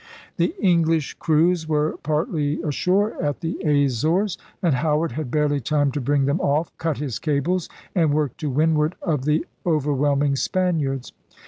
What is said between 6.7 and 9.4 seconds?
cut his cables, and work to windward of